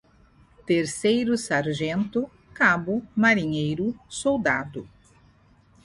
Terceiro-Sargento, 0.65 2.27
Cabo, 2.55 3.03
Marinheiro, 3.15 3.95
Soldado 4.09 4.89